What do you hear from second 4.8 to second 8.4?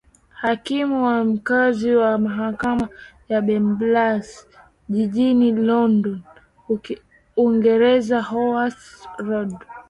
jijini london uingereza